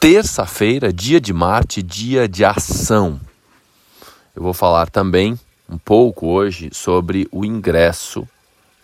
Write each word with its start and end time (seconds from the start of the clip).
terça-feira, 0.00 0.92
dia 0.92 1.20
de 1.20 1.32
Marte, 1.32 1.82
dia 1.82 2.28
de 2.28 2.44
ação. 2.44 3.20
Eu 4.34 4.42
vou 4.42 4.54
falar 4.54 4.88
também 4.88 5.38
um 5.68 5.76
pouco 5.76 6.28
hoje 6.28 6.70
sobre 6.72 7.28
o 7.32 7.44
ingresso 7.44 8.26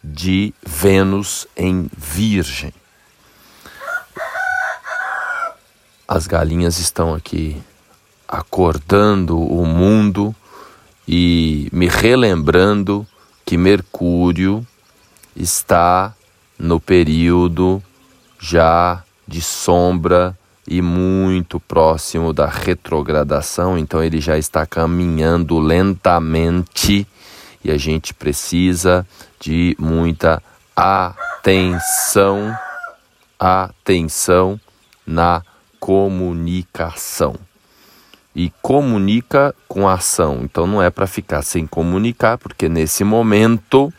de 0.02 0.52
Vênus 0.66 1.46
em 1.56 1.88
Virgem. 1.96 2.74
As 6.06 6.26
galinhas 6.26 6.78
estão 6.78 7.14
aqui 7.14 7.62
acordando 8.26 9.38
o 9.38 9.64
mundo 9.64 10.34
e 11.06 11.68
me 11.72 11.86
relembrando 11.86 13.06
que 13.46 13.56
Mercúrio 13.56 14.66
está 15.36 16.12
no 16.58 16.80
período 16.80 17.82
já 18.40 19.02
de 19.26 19.40
sombra 19.40 20.36
e 20.66 20.80
muito 20.80 21.60
próximo 21.60 22.32
da 22.32 22.46
retrogradação, 22.46 23.76
então 23.76 24.02
ele 24.02 24.20
já 24.20 24.38
está 24.38 24.64
caminhando 24.64 25.58
lentamente 25.58 27.06
e 27.62 27.70
a 27.70 27.76
gente 27.76 28.12
precisa 28.14 29.06
de 29.40 29.76
muita 29.78 30.42
atenção, 30.74 32.56
atenção 33.38 34.60
na 35.06 35.42
comunicação. 35.78 37.36
E 38.36 38.52
comunica 38.60 39.54
com 39.68 39.86
ação. 39.88 40.40
Então 40.42 40.66
não 40.66 40.82
é 40.82 40.90
para 40.90 41.06
ficar 41.06 41.42
sem 41.42 41.66
comunicar, 41.66 42.36
porque 42.36 42.68
nesse 42.68 43.04
momento 43.04 43.92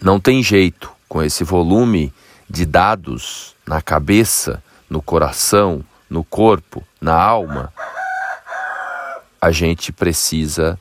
não 0.00 0.18
tem 0.18 0.42
jeito 0.42 0.90
com 1.08 1.22
esse 1.22 1.44
volume 1.44 2.12
de 2.48 2.64
dados 2.64 3.54
na 3.66 3.82
cabeça, 3.82 4.62
no 4.88 5.02
coração, 5.02 5.84
no 6.08 6.24
corpo, 6.24 6.82
na 7.00 7.14
alma. 7.14 7.72
A 9.40 9.50
gente 9.50 9.92
precisa 9.92 10.78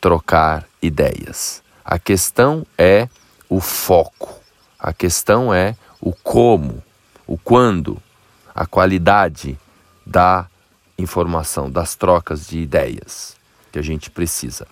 trocar 0.00 0.66
ideias. 0.80 1.62
A 1.84 1.98
questão 1.98 2.66
é 2.78 3.08
o 3.48 3.60
foco, 3.60 4.40
a 4.78 4.92
questão 4.92 5.52
é 5.52 5.76
o 6.00 6.12
como, 6.12 6.82
o 7.26 7.36
quando, 7.36 8.00
a 8.54 8.64
qualidade 8.66 9.58
da 10.06 10.46
informação, 10.96 11.70
das 11.70 11.94
trocas 11.94 12.46
de 12.46 12.58
ideias 12.58 13.36
que 13.72 13.78
a 13.78 13.82
gente 13.82 14.10
precisa. 14.10 14.66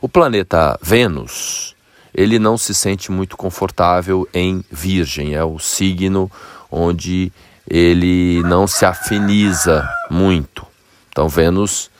O 0.00 0.08
planeta 0.08 0.78
Vênus, 0.82 1.74
ele 2.14 2.38
não 2.38 2.56
se 2.56 2.74
sente 2.74 3.10
muito 3.10 3.36
confortável 3.36 4.28
em 4.32 4.64
Virgem, 4.70 5.34
é 5.34 5.44
o 5.44 5.58
signo 5.58 6.30
onde 6.70 7.32
ele 7.68 8.42
não 8.42 8.66
se 8.66 8.84
afiniza 8.84 9.88
muito. 10.10 10.66
Então 11.08 11.28
Vênus 11.28 11.90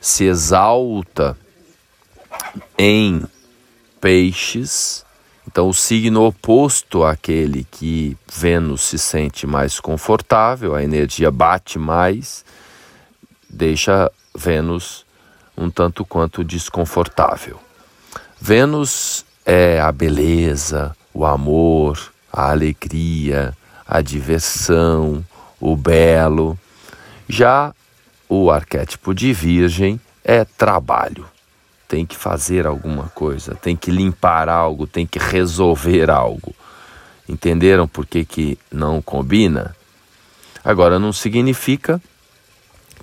se 0.00 0.24
exalta 0.24 1.36
em 2.78 3.22
Peixes. 4.00 5.04
Então 5.46 5.68
o 5.68 5.74
signo 5.74 6.24
oposto 6.24 7.04
àquele 7.04 7.64
que 7.70 8.16
Vênus 8.32 8.82
se 8.82 8.98
sente 8.98 9.46
mais 9.46 9.78
confortável, 9.80 10.74
a 10.74 10.82
energia 10.82 11.30
bate 11.30 11.78
mais, 11.78 12.44
deixa 13.48 14.10
Vênus 14.34 15.04
um 15.56 15.68
tanto 15.68 16.04
quanto 16.04 16.42
desconfortável. 16.42 17.60
Vênus 18.40 19.24
é 19.44 19.80
a 19.80 19.92
beleza, 19.92 20.96
o 21.12 21.24
amor, 21.24 22.12
a 22.32 22.50
alegria, 22.50 23.56
a 23.86 24.00
diversão, 24.00 25.24
o 25.60 25.76
belo. 25.76 26.58
Já 27.28 27.74
o 28.28 28.50
arquétipo 28.50 29.14
de 29.14 29.32
Virgem 29.32 30.00
é 30.24 30.44
trabalho. 30.44 31.26
Tem 31.86 32.06
que 32.06 32.16
fazer 32.16 32.66
alguma 32.66 33.08
coisa, 33.10 33.54
tem 33.54 33.76
que 33.76 33.90
limpar 33.90 34.48
algo, 34.48 34.86
tem 34.86 35.06
que 35.06 35.18
resolver 35.18 36.10
algo. 36.10 36.54
Entenderam 37.28 37.86
por 37.86 38.06
que, 38.06 38.24
que 38.24 38.58
não 38.70 39.02
combina? 39.02 39.76
Agora, 40.64 40.98
não 40.98 41.12
significa 41.12 42.00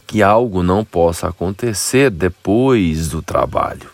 que 0.08 0.24
algo 0.24 0.64
não 0.64 0.84
possa 0.84 1.28
acontecer 1.28 2.10
depois 2.10 3.10
do 3.10 3.22
trabalho. 3.22 3.92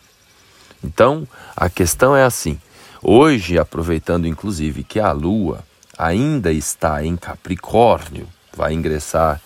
Então, 0.84 1.28
a 1.56 1.70
questão 1.70 2.16
é 2.16 2.24
assim: 2.24 2.60
hoje, 3.02 3.60
aproveitando 3.60 4.28
inclusive 4.28 4.84
que 4.84 5.00
a 5.00 5.12
Lua 5.12 5.64
ainda 5.98 6.52
está 6.52 7.04
em 7.04 7.16
Capricórnio, 7.16 8.28
vai 8.56 8.74
ingressar 8.74 9.42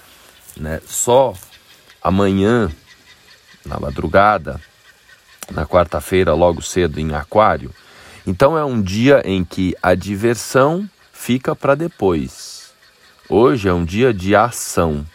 né, 0.57 0.81
só 0.85 1.33
amanhã, 2.01 2.71
na 3.65 3.79
madrugada, 3.79 4.59
na 5.51 5.65
quarta-feira, 5.65 6.33
logo 6.33 6.61
cedo 6.61 6.99
em 6.99 7.13
Aquário. 7.13 7.73
Então 8.25 8.57
é 8.57 8.63
um 8.63 8.81
dia 8.81 9.21
em 9.25 9.43
que 9.43 9.75
a 9.81 9.95
diversão 9.95 10.89
fica 11.11 11.55
para 11.55 11.75
depois. 11.75 12.71
Hoje 13.27 13.67
é 13.67 13.73
um 13.73 13.85
dia 13.85 14.13
de 14.13 14.35
ação, 14.35 15.05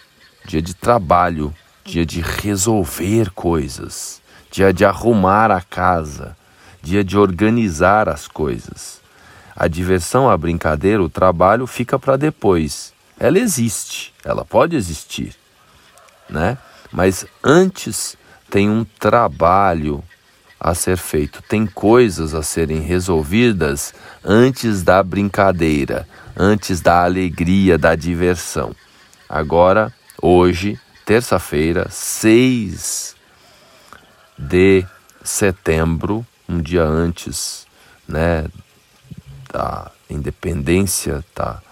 dia 0.46 0.62
de 0.62 0.74
trabalho, 0.74 1.54
dia 1.84 2.06
de 2.06 2.20
resolver 2.20 3.30
coisas, 3.30 4.22
dia 4.50 4.72
de 4.72 4.84
arrumar 4.84 5.50
a 5.50 5.60
casa, 5.60 6.36
dia 6.82 7.02
de 7.02 7.16
organizar 7.18 8.08
as 8.08 8.28
coisas. 8.28 9.03
A 9.56 9.68
diversão, 9.68 10.28
a 10.28 10.36
brincadeira, 10.36 11.02
o 11.02 11.08
trabalho 11.08 11.66
fica 11.66 11.98
para 11.98 12.16
depois. 12.16 12.92
Ela 13.18 13.38
existe, 13.38 14.12
ela 14.24 14.44
pode 14.44 14.74
existir, 14.74 15.34
né? 16.28 16.58
Mas 16.90 17.24
antes 17.42 18.16
tem 18.50 18.68
um 18.68 18.84
trabalho 18.84 20.02
a 20.58 20.74
ser 20.74 20.96
feito, 20.96 21.42
tem 21.42 21.66
coisas 21.66 22.34
a 22.34 22.42
serem 22.42 22.80
resolvidas 22.80 23.92
antes 24.24 24.82
da 24.82 25.02
brincadeira, 25.02 26.08
antes 26.36 26.80
da 26.80 27.04
alegria, 27.04 27.76
da 27.76 27.94
diversão. 27.94 28.74
Agora, 29.28 29.92
hoje, 30.20 30.78
terça-feira, 31.04 31.88
6 31.90 33.14
de 34.38 34.84
setembro, 35.22 36.26
um 36.48 36.60
dia 36.60 36.82
antes, 36.82 37.66
né, 38.08 38.46
da 39.54 39.88
independência, 40.10 41.24
da 41.32 41.62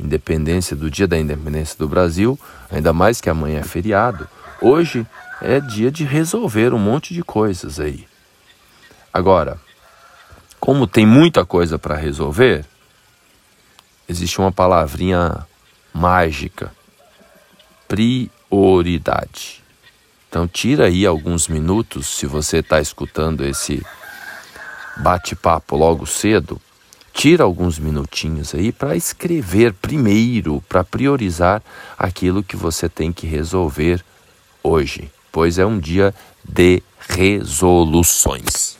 independência 0.00 0.74
do 0.74 0.90
dia 0.90 1.06
da 1.06 1.18
independência 1.18 1.76
do 1.78 1.86
Brasil, 1.86 2.40
ainda 2.70 2.94
mais 2.94 3.20
que 3.20 3.28
amanhã 3.28 3.60
é 3.60 3.62
feriado. 3.62 4.26
Hoje 4.58 5.06
é 5.42 5.60
dia 5.60 5.90
de 5.90 6.02
resolver 6.02 6.72
um 6.72 6.78
monte 6.78 7.12
de 7.12 7.22
coisas 7.22 7.78
aí. 7.78 8.08
Agora, 9.12 9.60
como 10.58 10.86
tem 10.86 11.04
muita 11.04 11.44
coisa 11.44 11.78
para 11.78 11.94
resolver, 11.94 12.64
existe 14.08 14.38
uma 14.38 14.50
palavrinha 14.50 15.46
mágica: 15.92 16.72
prioridade. 17.86 19.62
Então, 20.28 20.48
tira 20.48 20.86
aí 20.86 21.04
alguns 21.04 21.48
minutos, 21.48 22.06
se 22.06 22.26
você 22.26 22.58
está 22.58 22.80
escutando 22.80 23.44
esse 23.44 23.84
bate-papo 24.96 25.76
logo 25.76 26.06
cedo, 26.06 26.60
tira 27.16 27.44
alguns 27.44 27.78
minutinhos 27.78 28.54
aí 28.54 28.70
para 28.70 28.94
escrever 28.94 29.72
primeiro, 29.72 30.62
para 30.68 30.84
priorizar 30.84 31.62
aquilo 31.96 32.42
que 32.42 32.56
você 32.56 32.90
tem 32.90 33.10
que 33.10 33.26
resolver 33.26 34.04
hoje, 34.62 35.10
pois 35.32 35.58
é 35.58 35.64
um 35.64 35.78
dia 35.78 36.14
de 36.46 36.82
resoluções. 37.08 38.75